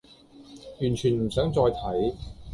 [0.81, 2.15] 完全唔想再睇